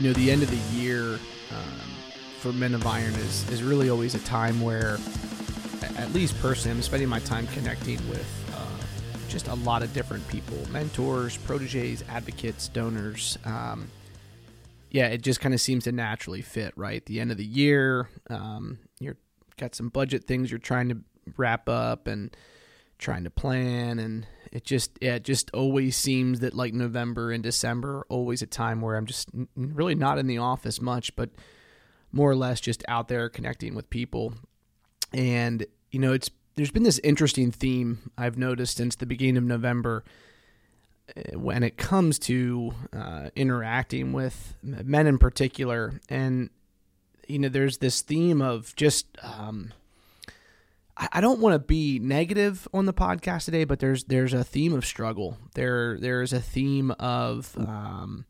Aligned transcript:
you 0.00 0.06
know, 0.06 0.14
the 0.14 0.30
end 0.30 0.42
of 0.42 0.50
the 0.50 0.78
year 0.78 1.18
um, 1.50 1.90
for 2.38 2.54
Men 2.54 2.74
of 2.74 2.86
Iron 2.86 3.12
is, 3.16 3.48
is 3.50 3.62
really 3.62 3.90
always 3.90 4.14
a 4.14 4.18
time 4.20 4.62
where, 4.62 4.96
at 5.98 6.10
least 6.14 6.40
personally, 6.40 6.74
I'm 6.74 6.82
spending 6.82 7.08
my 7.08 7.20
time 7.20 7.46
connecting 7.48 7.98
with 8.08 8.26
uh, 8.56 9.28
just 9.28 9.48
a 9.48 9.54
lot 9.56 9.82
of 9.82 9.92
different 9.92 10.26
people 10.28 10.56
mentors, 10.70 11.36
proteges, 11.36 12.02
advocates, 12.08 12.68
donors. 12.68 13.36
Um, 13.44 13.88
yeah, 14.90 15.08
it 15.08 15.20
just 15.20 15.38
kind 15.38 15.54
of 15.54 15.60
seems 15.60 15.84
to 15.84 15.92
naturally 15.92 16.40
fit, 16.40 16.72
right? 16.76 17.04
The 17.04 17.20
end 17.20 17.30
of 17.30 17.36
the 17.36 17.44
year, 17.44 18.08
um, 18.30 18.78
you're 19.00 19.18
got 19.58 19.74
some 19.74 19.90
budget 19.90 20.24
things 20.24 20.50
you're 20.50 20.58
trying 20.58 20.88
to 20.88 20.96
wrap 21.36 21.68
up 21.68 22.06
and 22.06 22.34
trying 22.98 23.24
to 23.24 23.30
plan 23.30 23.98
and 23.98 24.26
it 24.52 24.64
just 24.64 24.98
it 25.00 25.24
just 25.24 25.50
always 25.52 25.96
seems 25.96 26.40
that 26.40 26.54
like 26.54 26.74
November 26.74 27.30
and 27.30 27.42
December 27.42 27.98
are 27.98 28.06
always 28.08 28.42
a 28.42 28.46
time 28.46 28.80
where 28.80 28.96
I'm 28.96 29.06
just 29.06 29.28
really 29.54 29.94
not 29.94 30.18
in 30.18 30.26
the 30.26 30.38
office 30.38 30.80
much, 30.80 31.14
but 31.14 31.30
more 32.12 32.30
or 32.30 32.36
less 32.36 32.60
just 32.60 32.82
out 32.88 33.08
there 33.08 33.28
connecting 33.28 33.74
with 33.74 33.90
people. 33.90 34.34
And 35.12 35.66
you 35.90 36.00
know, 36.00 36.12
it's 36.12 36.30
there's 36.56 36.72
been 36.72 36.82
this 36.82 36.98
interesting 37.00 37.52
theme 37.52 38.10
I've 38.18 38.36
noticed 38.36 38.76
since 38.76 38.96
the 38.96 39.06
beginning 39.06 39.36
of 39.36 39.44
November 39.44 40.04
eh, 41.16 41.36
when 41.36 41.62
it 41.62 41.76
comes 41.76 42.18
to 42.20 42.74
uh, 42.92 43.30
interacting 43.36 44.12
with 44.12 44.56
men 44.62 45.06
in 45.06 45.18
particular, 45.18 46.00
and 46.08 46.50
you 47.28 47.38
know, 47.38 47.48
there's 47.48 47.78
this 47.78 48.00
theme 48.00 48.42
of 48.42 48.74
just 48.74 49.06
um, 49.22 49.72
I 51.12 51.20
don't 51.20 51.40
want 51.40 51.54
to 51.54 51.58
be 51.58 51.98
negative 51.98 52.68
on 52.74 52.84
the 52.84 52.92
podcast 52.92 53.46
today, 53.46 53.64
but 53.64 53.78
there's 53.78 54.04
there's 54.04 54.34
a 54.34 54.44
theme 54.44 54.74
of 54.74 54.84
struggle. 54.84 55.38
There 55.54 55.98
there's 55.98 56.32
a 56.32 56.40
theme 56.40 56.90
of 56.92 57.56
um, 57.56 58.26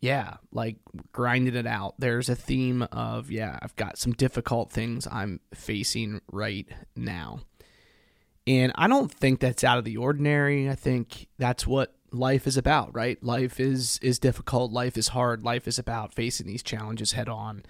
yeah, 0.00 0.36
like 0.52 0.76
grinding 1.12 1.56
it 1.56 1.66
out. 1.66 1.94
There's 1.98 2.28
a 2.28 2.36
theme 2.36 2.82
of 2.92 3.30
yeah, 3.30 3.58
I've 3.60 3.74
got 3.76 3.98
some 3.98 4.12
difficult 4.12 4.70
things 4.70 5.08
I'm 5.10 5.40
facing 5.54 6.20
right 6.30 6.68
now. 6.94 7.40
And 8.46 8.72
I 8.74 8.88
don't 8.88 9.12
think 9.12 9.40
that's 9.40 9.64
out 9.64 9.78
of 9.78 9.84
the 9.84 9.96
ordinary. 9.96 10.68
I 10.68 10.74
think 10.74 11.28
that's 11.38 11.66
what 11.66 11.94
life 12.12 12.46
is 12.46 12.56
about, 12.56 12.94
right? 12.94 13.22
Life 13.22 13.58
is 13.58 13.98
is 14.02 14.18
difficult, 14.18 14.72
life 14.72 14.96
is 14.96 15.08
hard, 15.08 15.42
life 15.42 15.66
is 15.66 15.78
about 15.78 16.14
facing 16.14 16.46
these 16.46 16.62
challenges 16.62 17.12
head 17.12 17.28
on 17.28 17.64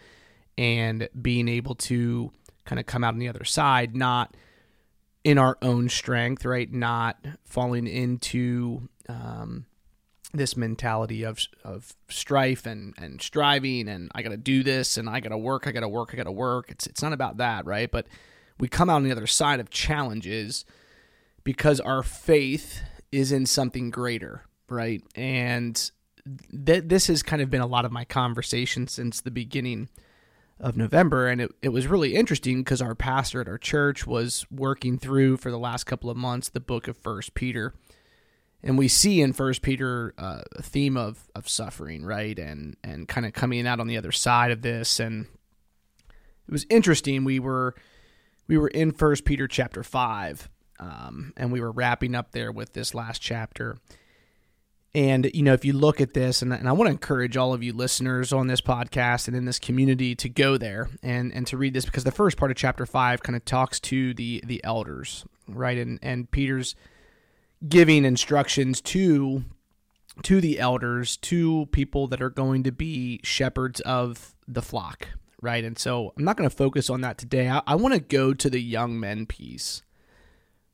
and 0.58 1.08
being 1.20 1.48
able 1.48 1.74
to 1.74 2.32
kind 2.64 2.78
of 2.78 2.86
come 2.86 3.04
out 3.04 3.14
on 3.14 3.18
the 3.18 3.28
other 3.28 3.44
side, 3.44 3.96
not 3.96 4.36
in 5.24 5.38
our 5.38 5.56
own 5.62 5.88
strength, 5.88 6.44
right? 6.44 6.72
Not 6.72 7.24
falling 7.44 7.86
into 7.86 8.88
um, 9.08 9.66
this 10.32 10.56
mentality 10.56 11.24
of 11.24 11.40
of 11.64 11.94
strife 12.08 12.66
and 12.66 12.94
and 12.98 13.20
striving, 13.20 13.88
and 13.88 14.10
I 14.14 14.22
got 14.22 14.30
to 14.30 14.36
do 14.36 14.62
this, 14.62 14.96
and 14.96 15.08
I 15.08 15.20
got 15.20 15.30
to 15.30 15.38
work, 15.38 15.66
I 15.66 15.72
got 15.72 15.80
to 15.80 15.88
work, 15.88 16.10
I 16.12 16.16
got 16.16 16.24
to 16.24 16.32
work. 16.32 16.70
It's 16.70 16.86
it's 16.86 17.02
not 17.02 17.12
about 17.12 17.38
that, 17.38 17.66
right? 17.66 17.90
But 17.90 18.06
we 18.58 18.68
come 18.68 18.88
out 18.88 18.96
on 18.96 19.04
the 19.04 19.12
other 19.12 19.26
side 19.26 19.60
of 19.60 19.70
challenges 19.70 20.64
because 21.44 21.80
our 21.80 22.02
faith 22.02 22.82
is 23.10 23.32
in 23.32 23.46
something 23.46 23.90
greater, 23.90 24.42
right? 24.68 25.02
And 25.14 25.90
th- 26.66 26.84
this 26.86 27.08
has 27.08 27.22
kind 27.22 27.42
of 27.42 27.50
been 27.50 27.60
a 27.60 27.66
lot 27.66 27.84
of 27.84 27.92
my 27.92 28.04
conversation 28.04 28.86
since 28.86 29.20
the 29.20 29.30
beginning 29.30 29.88
of 30.62 30.76
November. 30.76 31.26
And 31.26 31.40
it, 31.40 31.50
it 31.60 31.68
was 31.70 31.88
really 31.88 32.14
interesting 32.14 32.60
because 32.62 32.80
our 32.80 32.94
pastor 32.94 33.40
at 33.40 33.48
our 33.48 33.58
church 33.58 34.06
was 34.06 34.46
working 34.50 34.96
through 34.96 35.36
for 35.36 35.50
the 35.50 35.58
last 35.58 35.84
couple 35.84 36.08
of 36.08 36.16
months 36.16 36.48
the 36.48 36.60
book 36.60 36.88
of 36.88 36.96
First 36.96 37.34
Peter. 37.34 37.74
And 38.62 38.78
we 38.78 38.86
see 38.86 39.20
in 39.20 39.32
First 39.32 39.60
Peter 39.60 40.14
uh, 40.16 40.42
a 40.54 40.62
theme 40.62 40.96
of, 40.96 41.28
of 41.34 41.48
suffering, 41.48 42.04
right? 42.04 42.38
And 42.38 42.76
and 42.84 43.08
kind 43.08 43.26
of 43.26 43.32
coming 43.32 43.66
out 43.66 43.80
on 43.80 43.88
the 43.88 43.98
other 43.98 44.12
side 44.12 44.52
of 44.52 44.62
this. 44.62 45.00
And 45.00 45.26
it 46.46 46.52
was 46.52 46.64
interesting. 46.70 47.24
We 47.24 47.40
were 47.40 47.74
we 48.46 48.56
were 48.56 48.68
in 48.68 48.92
First 48.92 49.24
Peter 49.24 49.48
chapter 49.48 49.82
five, 49.82 50.48
um, 50.78 51.32
and 51.36 51.50
we 51.50 51.60
were 51.60 51.72
wrapping 51.72 52.14
up 52.14 52.30
there 52.30 52.52
with 52.52 52.72
this 52.72 52.94
last 52.94 53.20
chapter. 53.20 53.78
And, 54.94 55.30
you 55.32 55.42
know, 55.42 55.54
if 55.54 55.64
you 55.64 55.72
look 55.72 56.02
at 56.02 56.12
this, 56.12 56.42
and, 56.42 56.52
and 56.52 56.68
I 56.68 56.72
want 56.72 56.88
to 56.88 56.92
encourage 56.92 57.36
all 57.36 57.54
of 57.54 57.62
you 57.62 57.72
listeners 57.72 58.30
on 58.30 58.46
this 58.46 58.60
podcast 58.60 59.26
and 59.26 59.34
in 59.34 59.46
this 59.46 59.58
community 59.58 60.14
to 60.16 60.28
go 60.28 60.58
there 60.58 60.90
and, 61.02 61.32
and 61.32 61.46
to 61.46 61.56
read 61.56 61.72
this 61.72 61.86
because 61.86 62.04
the 62.04 62.10
first 62.10 62.36
part 62.36 62.50
of 62.50 62.58
chapter 62.58 62.84
five 62.84 63.22
kind 63.22 63.34
of 63.34 63.44
talks 63.44 63.80
to 63.80 64.12
the, 64.12 64.42
the 64.46 64.62
elders, 64.62 65.24
right? 65.48 65.78
And, 65.78 65.98
and 66.02 66.30
Peter's 66.30 66.74
giving 67.66 68.04
instructions 68.04 68.80
to 68.82 69.44
to 70.24 70.42
the 70.42 70.60
elders, 70.60 71.16
to 71.16 71.66
people 71.72 72.06
that 72.08 72.20
are 72.20 72.28
going 72.28 72.62
to 72.64 72.70
be 72.70 73.18
shepherds 73.22 73.80
of 73.80 74.34
the 74.46 74.60
flock, 74.60 75.08
right? 75.40 75.64
And 75.64 75.78
so 75.78 76.12
I'm 76.18 76.24
not 76.24 76.36
going 76.36 76.48
to 76.48 76.54
focus 76.54 76.90
on 76.90 77.00
that 77.00 77.16
today. 77.16 77.48
I, 77.48 77.62
I 77.66 77.76
want 77.76 77.94
to 77.94 78.00
go 78.00 78.34
to 78.34 78.50
the 78.50 78.60
young 78.60 79.00
men 79.00 79.24
piece 79.24 79.82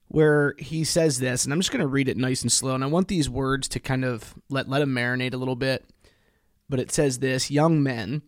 where 0.08 0.54
he 0.58 0.84
says 0.84 1.18
this, 1.18 1.44
and 1.44 1.52
I'm 1.52 1.60
just 1.60 1.70
going 1.70 1.80
to 1.80 1.86
read 1.86 2.08
it 2.08 2.16
nice 2.16 2.42
and 2.42 2.50
slow. 2.50 2.74
And 2.74 2.82
I 2.82 2.88
want 2.88 3.08
these 3.08 3.30
words 3.30 3.68
to 3.68 3.80
kind 3.80 4.04
of 4.04 4.34
let 4.48 4.68
let 4.68 4.80
them 4.80 4.94
marinate 4.94 5.34
a 5.34 5.38
little 5.38 5.56
bit. 5.56 5.84
But 6.68 6.80
it 6.80 6.90
says 6.90 7.18
this: 7.18 7.50
"Young 7.50 7.82
men, 7.82 8.22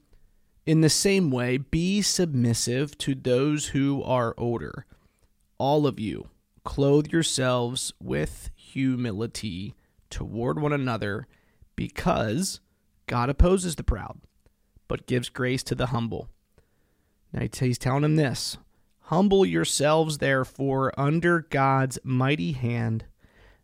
in 0.67 0.83
the 0.83 0.91
same 0.91 1.31
way, 1.31 1.57
be 1.57 2.03
submissive 2.03 2.97
to 2.99 3.15
those 3.15 3.69
who 3.69 4.03
are 4.03 4.35
older. 4.39 4.87
All 5.59 5.87
of 5.87 5.99
you, 5.99 6.29
clothe 6.65 7.09
yourselves 7.09 7.93
with 8.01 8.51
humility 8.55 9.75
toward 10.11 10.61
one 10.61 10.73
another, 10.73 11.27
because 11.77 12.61
God 13.07 13.29
opposes 13.31 13.77
the 13.77 13.83
proud, 13.83 14.21
but 14.87 15.07
gives 15.07 15.29
grace 15.29 15.63
to 15.65 15.75
the 15.75 15.87
humble." 15.87 16.29
Now 17.33 17.47
he's 17.53 17.79
telling 17.79 18.05
him 18.05 18.17
this 18.17 18.59
Humble 19.10 19.44
yourselves, 19.44 20.19
therefore, 20.19 20.93
under 20.97 21.41
God's 21.41 21.98
mighty 22.04 22.53
hand, 22.53 23.06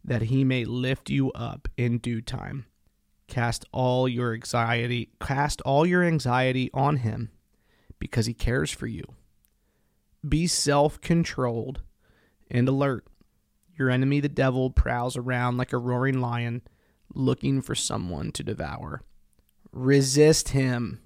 that 0.03 0.23
he 0.23 0.43
may 0.43 0.65
lift 0.65 1.09
you 1.09 1.31
up 1.35 1.69
in 1.77 1.99
due 1.99 2.21
time. 2.21 2.67
Cast 3.29 3.65
all 3.71 4.09
your 4.09 4.35
anxiety, 4.35 5.11
cast 5.21 5.61
all 5.61 5.87
your 5.87 6.03
anxiety 6.03 6.69
on 6.75 6.97
him, 6.97 7.31
because 8.01 8.27
he 8.27 8.35
cares 8.35 8.73
for 8.73 8.89
you. 8.89 9.05
Be 10.29 10.49
self-controlled 10.49 11.81
and 12.51 12.69
alert. 12.69 13.07
Your 13.79 13.89
enemy, 13.89 14.19
the 14.19 14.29
devil, 14.29 14.71
prowls 14.71 15.17
around 15.17 15.59
like 15.59 15.73
a 15.73 15.79
roaring 15.79 16.21
lion, 16.21 16.63
looking 17.15 17.63
for 17.63 17.77
someone 17.77 18.33
to 18.33 18.43
devour. 18.43 19.01
Resist 19.71 20.49
him, 20.49 21.03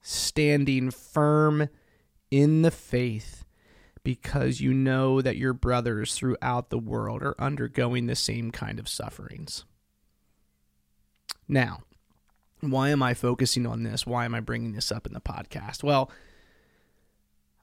standing 0.00 0.90
firm 0.90 1.68
in 2.30 2.62
the 2.62 2.70
faith 2.70 3.44
because 4.08 4.58
you 4.58 4.72
know 4.72 5.20
that 5.20 5.36
your 5.36 5.52
brothers 5.52 6.14
throughout 6.14 6.70
the 6.70 6.78
world 6.78 7.22
are 7.22 7.38
undergoing 7.38 8.06
the 8.06 8.16
same 8.16 8.50
kind 8.50 8.78
of 8.78 8.88
sufferings. 8.88 9.66
Now, 11.46 11.80
why 12.60 12.88
am 12.88 13.02
I 13.02 13.12
focusing 13.12 13.66
on 13.66 13.82
this? 13.82 14.06
Why 14.06 14.24
am 14.24 14.34
I 14.34 14.40
bringing 14.40 14.72
this 14.72 14.90
up 14.90 15.06
in 15.06 15.12
the 15.12 15.20
podcast? 15.20 15.82
Well, 15.82 16.10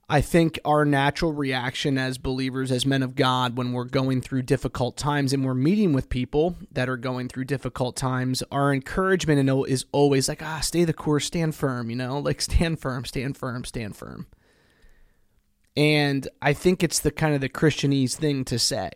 I 0.08 0.20
think 0.20 0.60
our 0.64 0.84
natural 0.84 1.32
reaction 1.32 1.98
as 1.98 2.16
believers, 2.16 2.70
as 2.70 2.86
men 2.86 3.02
of 3.02 3.16
God, 3.16 3.58
when 3.58 3.72
we're 3.72 3.82
going 3.82 4.20
through 4.20 4.42
difficult 4.42 4.96
times 4.96 5.32
and 5.32 5.44
we're 5.44 5.52
meeting 5.52 5.92
with 5.92 6.08
people 6.08 6.54
that 6.70 6.88
are 6.88 6.96
going 6.96 7.28
through 7.28 7.46
difficult 7.46 7.96
times, 7.96 8.44
our 8.52 8.72
encouragement 8.72 9.50
is 9.68 9.84
always 9.90 10.28
like, 10.28 10.44
ah, 10.44 10.60
stay 10.60 10.84
the 10.84 10.92
course, 10.92 11.26
stand 11.26 11.56
firm, 11.56 11.90
you 11.90 11.96
know, 11.96 12.20
like 12.20 12.40
stand 12.40 12.78
firm, 12.78 13.04
stand 13.04 13.36
firm, 13.36 13.64
stand 13.64 13.96
firm. 13.96 14.28
And 15.76 16.26
I 16.40 16.52
think 16.52 16.82
it's 16.82 17.00
the 17.00 17.10
kind 17.10 17.34
of 17.34 17.40
the 17.40 17.48
Christianese 17.48 18.14
thing 18.14 18.44
to 18.46 18.58
say. 18.58 18.90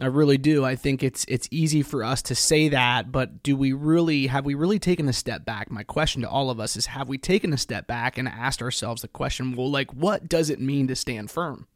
I 0.00 0.06
really 0.06 0.38
do. 0.38 0.64
I 0.64 0.76
think 0.76 1.02
it's 1.02 1.26
it's 1.28 1.48
easy 1.50 1.82
for 1.82 2.02
us 2.02 2.22
to 2.22 2.34
say 2.34 2.70
that, 2.70 3.12
but 3.12 3.42
do 3.42 3.54
we 3.54 3.72
really 3.72 4.28
have 4.28 4.46
we 4.46 4.54
really 4.54 4.78
taken 4.78 5.08
a 5.08 5.12
step 5.12 5.44
back? 5.44 5.70
My 5.70 5.82
question 5.82 6.22
to 6.22 6.28
all 6.28 6.48
of 6.48 6.58
us 6.58 6.74
is 6.74 6.86
have 6.86 7.08
we 7.08 7.18
taken 7.18 7.52
a 7.52 7.58
step 7.58 7.86
back 7.86 8.16
and 8.16 8.26
asked 8.26 8.62
ourselves 8.62 9.02
the 9.02 9.08
question, 9.08 9.54
well 9.54 9.70
like 9.70 9.92
what 9.92 10.28
does 10.28 10.48
it 10.48 10.60
mean 10.60 10.86
to 10.88 10.96
stand 10.96 11.30
firm? 11.30 11.66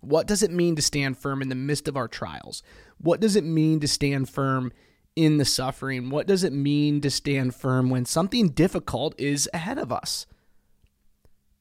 What 0.00 0.26
does 0.26 0.42
it 0.42 0.50
mean 0.50 0.76
to 0.76 0.82
stand 0.82 1.16
firm 1.16 1.40
in 1.40 1.48
the 1.48 1.54
midst 1.54 1.88
of 1.88 1.96
our 1.96 2.08
trials? 2.08 2.62
What 2.98 3.20
does 3.20 3.34
it 3.34 3.44
mean 3.44 3.80
to 3.80 3.88
stand 3.88 4.28
firm 4.28 4.70
in 5.16 5.38
the 5.38 5.46
suffering? 5.46 6.10
What 6.10 6.26
does 6.26 6.44
it 6.44 6.52
mean 6.52 7.00
to 7.00 7.10
stand 7.10 7.54
firm 7.54 7.88
when 7.88 8.04
something 8.04 8.50
difficult 8.50 9.18
is 9.18 9.48
ahead 9.54 9.78
of 9.78 9.90
us? 9.90 10.26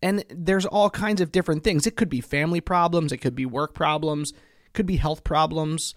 And 0.04 0.26
there's 0.30 0.66
all 0.66 0.90
kinds 0.90 1.22
of 1.22 1.32
different 1.32 1.64
things. 1.64 1.88
It 1.88 1.96
could 1.96 2.10
be 2.10 2.20
family 2.20 2.60
problems, 2.60 3.14
it 3.14 3.18
could 3.18 3.36
be 3.36 3.46
work 3.46 3.74
problems, 3.74 4.32
it 4.66 4.74
could 4.74 4.86
be 4.86 4.98
health 4.98 5.24
problems, 5.24 5.96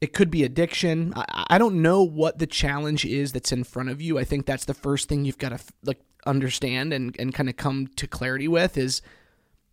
it 0.00 0.12
could 0.12 0.30
be 0.30 0.44
addiction. 0.44 1.12
I, 1.16 1.44
I 1.50 1.58
don't 1.58 1.82
know 1.82 2.04
what 2.04 2.38
the 2.38 2.46
challenge 2.46 3.04
is 3.04 3.32
that's 3.32 3.50
in 3.50 3.64
front 3.64 3.90
of 3.90 4.00
you. 4.00 4.16
I 4.16 4.22
think 4.22 4.46
that's 4.46 4.64
the 4.64 4.74
first 4.74 5.08
thing 5.08 5.24
you've 5.24 5.38
got 5.38 5.48
to 5.48 5.58
like 5.84 6.00
understand 6.24 6.92
and, 6.92 7.16
and 7.18 7.34
kind 7.34 7.48
of 7.48 7.56
come 7.56 7.88
to 7.96 8.06
clarity 8.06 8.46
with 8.46 8.78
is 8.78 9.02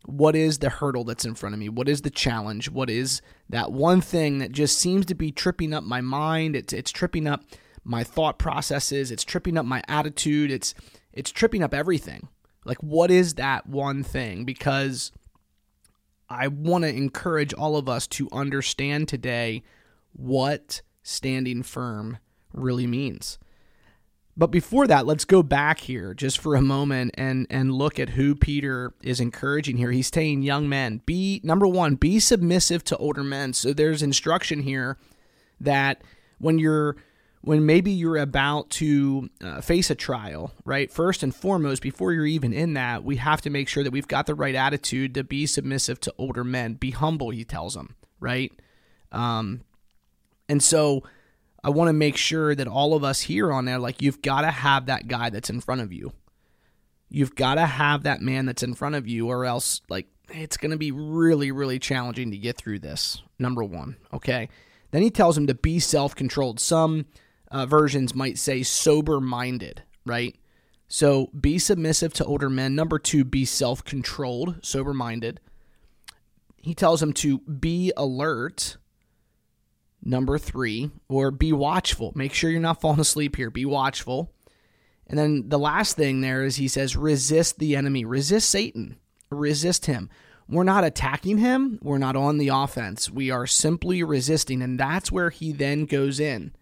what 0.06 0.36
is 0.36 0.58
the 0.58 0.70
hurdle 0.70 1.04
that's 1.04 1.26
in 1.26 1.36
front 1.36 1.54
of 1.54 1.60
me? 1.60 1.70
What 1.70 1.88
is 1.88 2.02
the 2.02 2.10
challenge? 2.10 2.72
What 2.72 2.90
is 2.90 3.22
that 3.50 3.72
one 3.72 4.02
thing 4.02 4.40
that 4.40 4.52
just 4.52 4.80
seems 4.80 5.06
to 5.08 5.16
be 5.16 5.32
tripping 5.32 5.76
up 5.76 5.84
my 5.84 6.02
mind? 6.02 6.56
It's 6.56 6.74
it's 6.74 6.92
tripping 6.92 7.28
up 7.28 7.44
my 7.84 8.04
thought 8.04 8.40
processes, 8.40 9.12
it's 9.12 9.24
tripping 9.24 9.58
up 9.58 9.66
my 9.66 9.84
attitude, 9.88 10.50
it's 10.50 10.74
it's 11.14 11.32
tripping 11.32 11.62
up 11.62 11.74
everything. 11.74 12.30
Like 12.70 12.84
what 12.84 13.10
is 13.10 13.34
that 13.34 13.68
one 13.68 14.04
thing? 14.04 14.46
Because 14.46 15.12
I 16.30 16.48
want 16.48 16.84
to 16.84 16.96
encourage 16.96 17.52
all 17.52 17.78
of 17.78 17.90
us 17.90 18.06
to 18.08 18.30
understand 18.32 19.08
today 19.08 19.64
what 20.14 20.84
standing 21.02 21.64
firm 21.64 22.20
really 22.54 22.86
means. 22.86 23.40
But 24.38 24.52
before 24.52 24.86
that, 24.86 25.08
let's 25.08 25.26
go 25.26 25.42
back 25.42 25.80
here 25.80 26.14
just 26.14 26.38
for 26.38 26.56
a 26.56 26.62
moment 26.62 27.16
and 27.18 27.48
and 27.50 27.74
look 27.74 28.00
at 28.00 28.10
who 28.10 28.36
Peter 28.36 28.94
is 29.02 29.20
encouraging 29.20 29.78
here. 29.78 29.92
He's 29.92 30.12
saying, 30.14 30.44
"Young 30.44 30.70
men, 30.70 31.02
be 31.08 31.42
number 31.44 31.66
1, 31.66 31.96
be 31.96 32.20
submissive 32.20 32.84
to 32.84 32.98
older 32.98 33.24
men." 33.24 33.54
So 33.54 33.74
there's 33.74 34.04
instruction 34.04 34.62
here 34.62 35.00
that 35.60 36.04
when 36.38 36.60
you're 36.60 36.98
when 37.42 37.66
maybe 37.66 37.92
you're 37.92 38.18
about 38.18 38.70
to 38.70 39.30
uh, 39.42 39.62
face 39.62 39.90
a 39.90 39.96
trial, 39.96 40.52
right? 40.66 40.92
First 40.92 41.24
and 41.24 41.34
foremost, 41.34 41.82
before 41.82 42.12
you're 42.12 42.26
even 42.26 42.52
in 42.52 42.74
that, 42.74 43.04
we 43.04 43.16
have 43.16 43.42
to 43.42 43.50
make 43.50 43.70
sure 43.70 43.84
that 43.84 43.92
we've 43.92 44.08
got 44.08 44.26
the 44.26 44.36
right 44.36 44.56
attitude 44.56 45.14
to 45.14 45.24
be 45.24 45.46
submissive 45.46 46.00
to 46.02 46.14
older 46.18 46.44
men. 46.44 46.74
Be 46.74 46.92
humble, 46.92 47.30
he 47.30 47.46
tells 47.46 47.76
them, 47.76 47.96
right? 48.20 48.52
Um, 49.12 49.62
and 50.50 50.62
so 50.62 51.04
I 51.64 51.70
want 51.70 51.88
to 51.88 51.94
make 51.94 52.18
sure 52.18 52.56
that 52.56 52.68
all 52.68 52.94
of 52.94 53.04
us 53.04 53.22
here 53.22 53.54
on 53.54 53.66
there, 53.66 53.80
like, 53.80 54.02
you've 54.02 54.22
got 54.22 54.42
to 54.42 54.52
have 54.52 54.88
that 54.88 55.08
guy 55.08 55.30
that's 55.30 55.50
in 55.50 55.62
front 55.62 55.82
of 55.82 55.94
you. 55.94 56.12
You've 57.10 57.36
got 57.36 57.56
to 57.56 57.66
have 57.66 58.04
that 58.04 58.22
man 58.22 58.46
that's 58.46 58.64
in 58.64 58.76
front 58.76 58.96
of 58.96 59.08
you, 59.08 59.30
or 59.30 59.46
else, 59.46 59.82
like, 59.90 60.08
it's 60.32 60.58
going 60.58 60.72
to 60.72 60.78
be 60.78 60.92
really, 60.92 61.52
really 61.52 61.80
challenging 61.80 62.32
to 62.32 62.38
get 62.38 62.58
through 62.58 62.80
this. 62.80 63.24
Number 63.40 63.64
one, 63.64 63.96
okay? 64.14 64.50
Then 64.92 65.02
he 65.02 65.10
tells 65.10 65.38
him 65.38 65.48
to 65.48 65.56
be 65.56 65.80
self 65.80 66.16
controlled. 66.16 66.60
Some 66.60 67.06
uh, 67.52 67.66
versions 67.66 68.16
might 68.16 68.38
say 68.38 68.64
sober 68.64 69.20
minded, 69.20 69.84
right? 70.06 70.36
So 70.88 71.28
be 71.40 71.60
submissive 71.60 72.14
to 72.14 72.26
older 72.26 72.50
men. 72.50 72.76
Number 72.76 73.00
two, 73.00 73.24
be 73.24 73.46
self 73.46 73.84
controlled, 73.84 74.60
sober 74.64 74.94
minded. 74.94 75.40
He 76.58 76.74
tells 76.74 77.02
him 77.02 77.14
to 77.14 77.40
be 77.40 77.92
alert 77.96 78.78
Number 80.04 80.38
three, 80.38 80.92
or 81.10 81.30
be 81.30 81.52
watchful. 81.52 82.14
Make 82.16 82.34
sure 82.34 82.50
you're 82.50 82.62
not 82.62 82.80
falling 82.82 83.00
asleep 83.00 83.36
here. 83.36 83.50
Be 83.50 83.66
watchful. 83.66 84.32
And 85.08 85.20
then 85.20 85.50
the 85.50 85.60
last 85.60 85.98
thing 85.98 86.22
there 86.22 86.44
is 86.44 86.56
he 86.56 86.68
says, 86.68 86.96
resist 86.96 87.60
the 87.60 87.76
enemy, 87.76 88.06
resist 88.06 88.50
Satan, 88.50 88.98
resist 89.30 89.88
him. 89.88 90.10
We're 90.48 90.64
not 90.64 90.84
attacking 90.84 91.40
him, 91.40 91.80
we're 91.82 91.98
not 91.98 92.16
on 92.16 92.38
the 92.38 92.48
offense. 92.48 93.10
We 93.10 93.30
are 93.30 93.46
simply 93.46 94.04
resisting. 94.04 94.62
And 94.62 94.80
that's 94.80 95.12
where 95.12 95.32
he 95.32 95.52
then 95.52 95.86
goes 95.86 96.20
in 96.20 96.54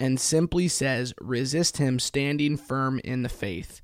and 0.00 0.18
simply 0.18 0.66
says, 0.66 1.14
resist 1.20 1.76
him, 1.76 2.00
standing 2.00 2.56
firm 2.56 3.00
in 3.04 3.22
the 3.22 3.28
faith. 3.28 3.80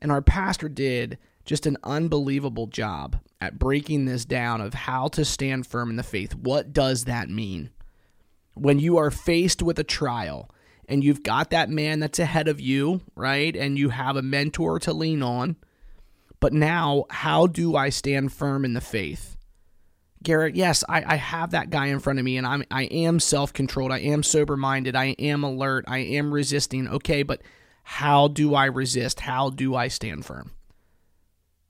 And 0.00 0.10
our 0.10 0.22
pastor 0.22 0.68
did 0.68 1.18
just 1.44 1.66
an 1.66 1.76
unbelievable 1.84 2.66
job 2.66 3.20
at 3.40 3.58
breaking 3.58 4.06
this 4.06 4.24
down 4.24 4.60
of 4.60 4.74
how 4.74 5.06
to 5.08 5.24
stand 5.24 5.66
firm 5.66 5.90
in 5.90 5.96
the 5.96 6.02
faith. 6.02 6.34
What 6.34 6.72
does 6.72 7.04
that 7.04 7.28
mean? 7.28 7.70
when 8.56 8.78
you 8.78 8.96
are 8.96 9.10
faced 9.10 9.62
with 9.62 9.78
a 9.78 9.84
trial 9.84 10.50
and 10.88 11.04
you've 11.04 11.22
got 11.22 11.50
that 11.50 11.68
man 11.68 12.00
that's 12.00 12.18
ahead 12.18 12.48
of 12.48 12.60
you, 12.60 13.02
right? 13.14 13.54
And 13.54 13.78
you 13.78 13.90
have 13.90 14.16
a 14.16 14.22
mentor 14.22 14.78
to 14.80 14.92
lean 14.92 15.22
on. 15.22 15.56
But 16.40 16.52
now, 16.52 17.04
how 17.10 17.46
do 17.46 17.76
I 17.76 17.90
stand 17.90 18.32
firm 18.32 18.64
in 18.64 18.72
the 18.72 18.80
faith? 18.80 19.35
Garrett, 20.22 20.56
yes, 20.56 20.82
I, 20.88 21.14
I 21.14 21.16
have 21.16 21.50
that 21.50 21.70
guy 21.70 21.86
in 21.86 22.00
front 22.00 22.18
of 22.18 22.24
me 22.24 22.36
and 22.36 22.46
I'm 22.46 22.64
I 22.70 22.84
am 22.84 23.20
self-controlled, 23.20 23.92
I 23.92 24.00
am 24.00 24.22
sober-minded, 24.22 24.96
I 24.96 25.14
am 25.18 25.44
alert, 25.44 25.84
I 25.86 25.98
am 25.98 26.32
resisting. 26.32 26.88
Okay, 26.88 27.22
but 27.22 27.42
how 27.82 28.28
do 28.28 28.54
I 28.54 28.64
resist? 28.66 29.20
How 29.20 29.50
do 29.50 29.74
I 29.74 29.88
stand 29.88 30.24
firm? 30.24 30.52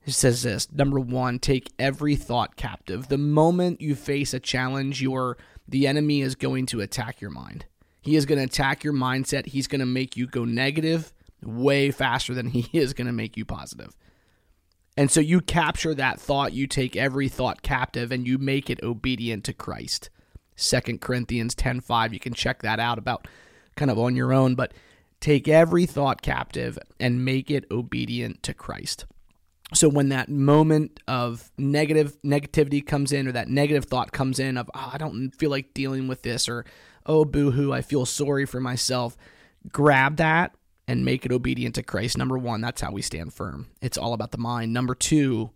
He 0.01 0.11
says 0.11 0.41
this 0.43 0.71
number 0.71 0.99
one, 0.99 1.37
take 1.37 1.71
every 1.77 2.15
thought 2.15 2.55
captive. 2.55 3.09
The 3.09 3.17
moment 3.17 3.81
you 3.81 3.93
face 3.93 4.33
a 4.33 4.39
challenge, 4.39 5.01
you're 5.01 5.37
the 5.67 5.85
enemy 5.85 6.21
is 6.21 6.35
going 6.35 6.65
to 6.67 6.79
attack 6.79 7.19
your 7.19 7.29
mind. 7.29 7.65
He 8.01 8.15
is 8.15 8.25
going 8.25 8.37
to 8.39 8.45
attack 8.45 8.85
your 8.85 8.93
mindset. 8.93 9.47
He's 9.47 9.67
going 9.67 9.81
to 9.81 9.85
make 9.85 10.15
you 10.15 10.25
go 10.25 10.45
negative 10.45 11.11
way 11.43 11.91
faster 11.91 12.33
than 12.33 12.47
he 12.47 12.69
is 12.77 12.93
going 12.93 13.07
to 13.07 13.13
make 13.13 13.35
you 13.35 13.45
positive. 13.45 13.95
And 14.97 15.11
so 15.11 15.19
you 15.19 15.41
capture 15.41 15.93
that 15.93 16.19
thought, 16.19 16.53
you 16.53 16.65
take 16.65 16.95
every 16.95 17.29
thought 17.29 17.61
captive 17.61 18.11
and 18.11 18.27
you 18.27 18.39
make 18.39 18.69
it 18.69 18.81
obedient 18.81 19.43
to 19.45 19.53
Christ. 19.53 20.09
Second 20.55 21.01
Corinthians 21.01 21.53
10:5, 21.53 22.13
you 22.13 22.19
can 22.19 22.33
check 22.33 22.63
that 22.63 22.79
out 22.79 22.97
about 22.97 23.27
kind 23.75 23.91
of 23.91 23.99
on 23.99 24.15
your 24.15 24.33
own, 24.33 24.55
but 24.55 24.73
take 25.19 25.47
every 25.47 25.85
thought 25.85 26.23
captive 26.23 26.79
and 26.99 27.23
make 27.23 27.51
it 27.51 27.65
obedient 27.69 28.41
to 28.43 28.55
Christ. 28.55 29.05
So 29.73 29.89
when 29.89 30.09
that 30.09 30.29
moment 30.29 30.99
of 31.07 31.51
negative 31.57 32.17
negativity 32.23 32.85
comes 32.85 33.11
in 33.11 33.27
or 33.27 33.33
that 33.33 33.49
negative 33.49 33.85
thought 33.85 34.11
comes 34.11 34.39
in 34.39 34.57
of 34.57 34.69
oh, 34.73 34.91
I 34.93 34.97
don't 34.97 35.31
feel 35.31 35.51
like 35.51 35.73
dealing 35.73 36.07
with 36.07 36.23
this 36.23 36.47
or 36.47 36.65
oh 37.05 37.25
boohoo 37.25 37.73
I 37.73 37.81
feel 37.81 38.05
sorry 38.05 38.45
for 38.45 38.61
myself 38.61 39.17
grab 39.69 40.17
that 40.17 40.55
and 40.87 41.03
make 41.03 41.25
it 41.25 41.31
obedient 41.31 41.75
to 41.75 41.83
Christ. 41.83 42.17
Number 42.17 42.37
1 42.37 42.61
that's 42.61 42.81
how 42.81 42.91
we 42.91 43.01
stand 43.01 43.33
firm. 43.33 43.67
It's 43.81 43.97
all 43.97 44.13
about 44.13 44.31
the 44.31 44.37
mind. 44.37 44.73
Number 44.73 44.95
2 44.95 45.49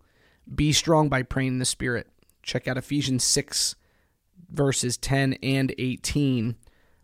be 0.54 0.72
strong 0.72 1.08
by 1.08 1.22
praying 1.22 1.52
in 1.52 1.58
the 1.58 1.64
spirit. 1.64 2.08
Check 2.42 2.66
out 2.66 2.76
Ephesians 2.76 3.24
6 3.24 3.76
verses 4.50 4.96
10 4.96 5.34
and 5.42 5.74
18 5.78 6.56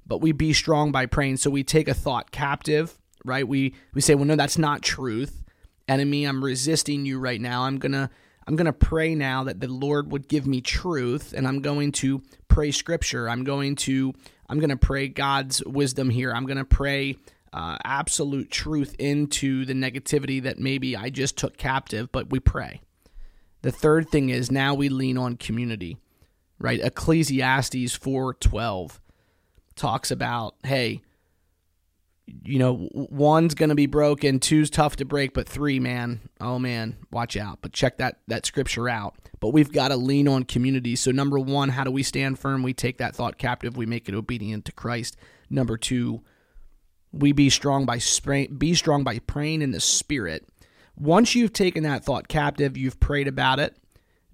but 0.06 0.20
we 0.20 0.32
be 0.32 0.52
strong 0.52 0.90
by 0.90 1.06
praying. 1.06 1.36
So 1.36 1.50
we 1.50 1.62
take 1.62 1.88
a 1.88 1.94
thought 1.94 2.30
captive 2.30 2.98
right? 3.24 3.46
We 3.46 3.74
we 3.94 4.00
say 4.00 4.14
well 4.14 4.24
no 4.24 4.36
that's 4.36 4.58
not 4.58 4.82
truth. 4.82 5.44
Enemy 5.86 6.24
i'm 6.24 6.44
resisting 6.44 7.06
you 7.06 7.18
right 7.18 7.40
now. 7.40 7.62
I'm 7.62 7.78
gonna 7.78 8.10
i'm 8.46 8.56
gonna 8.56 8.72
pray 8.72 9.14
now 9.14 9.44
that 9.44 9.60
the 9.60 9.68
lord 9.68 10.10
would 10.12 10.28
give 10.28 10.46
me 10.46 10.60
truth 10.60 11.32
and 11.36 11.46
i'm 11.46 11.60
going 11.60 11.92
to 11.92 12.22
pray 12.48 12.70
scripture. 12.70 13.28
I'm 13.28 13.44
going 13.44 13.76
to 13.76 14.12
i'm 14.48 14.58
gonna 14.58 14.76
pray 14.76 15.08
god's 15.08 15.62
wisdom 15.64 16.10
here. 16.10 16.32
I'm 16.32 16.46
gonna 16.46 16.64
pray 16.64 17.16
uh, 17.52 17.76
absolute 17.84 18.50
truth 18.50 18.94
into 18.98 19.64
the 19.64 19.72
negativity 19.72 20.42
that 20.42 20.58
maybe 20.58 20.96
i 20.96 21.10
just 21.10 21.36
took 21.36 21.56
captive 21.56 22.10
but 22.12 22.30
we 22.30 22.40
pray 22.40 22.80
the 23.62 23.72
third 23.72 24.08
thing 24.08 24.28
is 24.28 24.50
now 24.50 24.74
we 24.74 24.88
lean 24.88 25.18
on 25.18 25.36
community 25.36 25.96
right 26.58 26.80
ecclesiastes 26.80 27.94
412 27.94 29.00
talks 29.74 30.10
about 30.10 30.54
hey 30.64 31.02
you 32.44 32.58
know, 32.58 32.88
one's 32.92 33.54
going 33.54 33.68
to 33.68 33.74
be 33.74 33.86
broken, 33.86 34.38
two's 34.38 34.70
tough 34.70 34.96
to 34.96 35.04
break, 35.04 35.32
but 35.32 35.48
three, 35.48 35.80
man, 35.80 36.20
oh 36.40 36.58
man, 36.58 36.96
watch 37.10 37.36
out. 37.36 37.58
But 37.62 37.72
check 37.72 37.98
that 37.98 38.18
that 38.28 38.46
scripture 38.46 38.88
out. 38.88 39.16
But 39.40 39.48
we've 39.48 39.72
got 39.72 39.88
to 39.88 39.96
lean 39.96 40.28
on 40.28 40.44
community. 40.44 40.96
So 40.96 41.10
number 41.10 41.38
1, 41.38 41.70
how 41.70 41.84
do 41.84 41.90
we 41.90 42.02
stand 42.02 42.38
firm? 42.38 42.62
We 42.62 42.74
take 42.74 42.98
that 42.98 43.14
thought 43.14 43.38
captive, 43.38 43.76
we 43.76 43.86
make 43.86 44.08
it 44.08 44.14
obedient 44.14 44.64
to 44.66 44.72
Christ. 44.72 45.16
Number 45.48 45.76
2, 45.76 46.20
we 47.12 47.32
be 47.32 47.50
strong 47.50 47.86
by 47.86 47.98
be 48.56 48.74
strong 48.74 49.04
by 49.04 49.18
praying 49.20 49.62
in 49.62 49.70
the 49.70 49.80
spirit. 49.80 50.46
Once 50.96 51.34
you've 51.34 51.52
taken 51.52 51.84
that 51.84 52.04
thought 52.04 52.28
captive, 52.28 52.76
you've 52.76 53.00
prayed 53.00 53.28
about 53.28 53.60
it. 53.60 53.76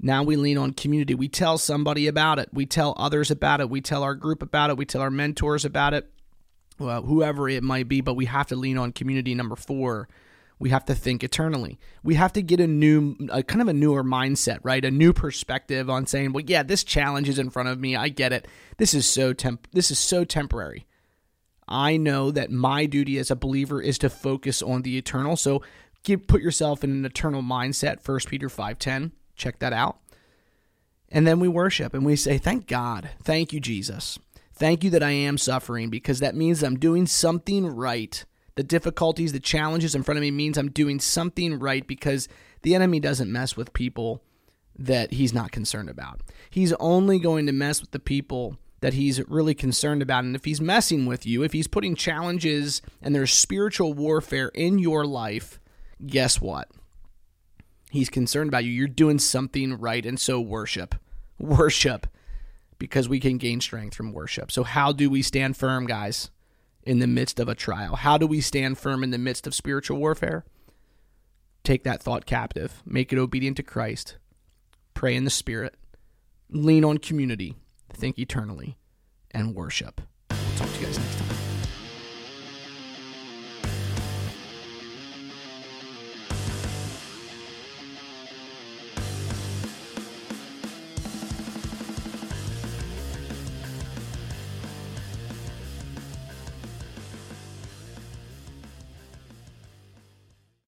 Now 0.00 0.22
we 0.22 0.36
lean 0.36 0.58
on 0.58 0.72
community. 0.72 1.14
We 1.14 1.28
tell 1.28 1.56
somebody 1.56 2.06
about 2.08 2.38
it. 2.38 2.48
We 2.52 2.66
tell 2.66 2.94
others 2.96 3.30
about 3.30 3.60
it. 3.60 3.70
We 3.70 3.80
tell 3.80 4.02
our 4.02 4.14
group 4.14 4.42
about 4.42 4.70
it. 4.70 4.76
We 4.76 4.84
tell 4.84 5.00
our 5.00 5.10
mentors 5.10 5.64
about 5.64 5.94
it 5.94 6.10
well, 6.78 7.02
whoever 7.02 7.48
it 7.48 7.62
might 7.62 7.88
be, 7.88 8.00
but 8.00 8.14
we 8.14 8.26
have 8.26 8.48
to 8.48 8.56
lean 8.56 8.78
on 8.78 8.92
community. 8.92 9.34
Number 9.34 9.56
four, 9.56 10.08
we 10.58 10.70
have 10.70 10.84
to 10.86 10.94
think 10.94 11.22
eternally. 11.22 11.78
We 12.02 12.14
have 12.14 12.32
to 12.34 12.42
get 12.42 12.60
a 12.60 12.66
new, 12.66 13.16
a 13.30 13.42
kind 13.42 13.62
of 13.62 13.68
a 13.68 13.72
newer 13.72 14.02
mindset, 14.02 14.58
right? 14.62 14.84
A 14.84 14.90
new 14.90 15.12
perspective 15.12 15.88
on 15.88 16.06
saying, 16.06 16.32
well, 16.32 16.44
yeah, 16.46 16.62
this 16.62 16.84
challenge 16.84 17.28
is 17.28 17.38
in 17.38 17.50
front 17.50 17.68
of 17.68 17.78
me. 17.78 17.96
I 17.96 18.08
get 18.08 18.32
it. 18.32 18.48
This 18.78 18.94
is 18.94 19.06
so 19.06 19.32
temp. 19.32 19.68
This 19.72 19.90
is 19.90 19.98
so 19.98 20.24
temporary. 20.24 20.86
I 21.66 21.96
know 21.96 22.30
that 22.30 22.50
my 22.50 22.86
duty 22.86 23.18
as 23.18 23.30
a 23.30 23.36
believer 23.36 23.80
is 23.80 23.98
to 23.98 24.10
focus 24.10 24.62
on 24.62 24.82
the 24.82 24.98
eternal. 24.98 25.36
So, 25.36 25.62
give, 26.02 26.26
put 26.26 26.42
yourself 26.42 26.84
in 26.84 26.90
an 26.90 27.04
eternal 27.04 27.42
mindset. 27.42 28.00
First 28.00 28.28
Peter 28.28 28.48
five 28.48 28.78
ten. 28.78 29.12
Check 29.36 29.58
that 29.60 29.72
out. 29.72 29.98
And 31.10 31.26
then 31.26 31.40
we 31.40 31.48
worship 31.48 31.94
and 31.94 32.04
we 32.04 32.16
say, 32.16 32.38
"Thank 32.38 32.66
God, 32.66 33.10
thank 33.22 33.52
you, 33.52 33.60
Jesus." 33.60 34.18
Thank 34.56 34.84
you 34.84 34.90
that 34.90 35.02
I 35.02 35.10
am 35.10 35.36
suffering 35.36 35.90
because 35.90 36.20
that 36.20 36.36
means 36.36 36.62
I'm 36.62 36.78
doing 36.78 37.06
something 37.06 37.66
right. 37.66 38.24
The 38.54 38.62
difficulties, 38.62 39.32
the 39.32 39.40
challenges 39.40 39.96
in 39.96 40.04
front 40.04 40.18
of 40.18 40.22
me 40.22 40.30
means 40.30 40.56
I'm 40.56 40.70
doing 40.70 41.00
something 41.00 41.58
right 41.58 41.84
because 41.84 42.28
the 42.62 42.76
enemy 42.76 43.00
doesn't 43.00 43.32
mess 43.32 43.56
with 43.56 43.72
people 43.72 44.22
that 44.78 45.12
he's 45.12 45.34
not 45.34 45.50
concerned 45.50 45.90
about. 45.90 46.20
He's 46.50 46.72
only 46.74 47.18
going 47.18 47.46
to 47.46 47.52
mess 47.52 47.80
with 47.80 47.90
the 47.90 47.98
people 47.98 48.56
that 48.84 48.92
he's 48.92 49.26
really 49.30 49.54
concerned 49.54 50.02
about. 50.02 50.24
And 50.24 50.36
if 50.36 50.44
he's 50.44 50.60
messing 50.60 51.06
with 51.06 51.24
you, 51.24 51.42
if 51.42 51.54
he's 51.54 51.66
putting 51.66 51.94
challenges 51.94 52.82
and 53.00 53.14
there's 53.14 53.32
spiritual 53.32 53.94
warfare 53.94 54.48
in 54.48 54.78
your 54.78 55.06
life, 55.06 55.58
guess 56.06 56.38
what? 56.38 56.68
He's 57.90 58.10
concerned 58.10 58.48
about 58.48 58.64
you. 58.64 58.72
You're 58.72 58.88
doing 58.88 59.18
something 59.18 59.78
right. 59.78 60.04
And 60.04 60.20
so 60.20 60.38
worship, 60.38 60.96
worship, 61.38 62.06
because 62.76 63.08
we 63.08 63.20
can 63.20 63.38
gain 63.38 63.62
strength 63.62 63.96
from 63.96 64.12
worship. 64.12 64.52
So, 64.52 64.64
how 64.64 64.92
do 64.92 65.08
we 65.08 65.22
stand 65.22 65.56
firm, 65.56 65.86
guys, 65.86 66.30
in 66.82 66.98
the 66.98 67.06
midst 67.06 67.40
of 67.40 67.48
a 67.48 67.54
trial? 67.54 67.96
How 67.96 68.18
do 68.18 68.26
we 68.26 68.42
stand 68.42 68.76
firm 68.76 69.02
in 69.02 69.12
the 69.12 69.16
midst 69.16 69.46
of 69.46 69.54
spiritual 69.54 69.96
warfare? 69.96 70.44
Take 71.62 71.84
that 71.84 72.02
thought 72.02 72.26
captive, 72.26 72.82
make 72.84 73.14
it 73.14 73.18
obedient 73.18 73.56
to 73.56 73.62
Christ, 73.62 74.18
pray 74.92 75.16
in 75.16 75.24
the 75.24 75.30
Spirit, 75.30 75.74
lean 76.50 76.84
on 76.84 76.98
community, 76.98 77.56
think 77.94 78.18
eternally, 78.18 78.76
and 79.30 79.54
worship. 79.54 80.00
We'll 80.30 80.38
talk 80.56 80.68
to 80.68 80.80
you 80.80 80.86
guys 80.86 80.98
next 80.98 81.18
time. 81.18 81.33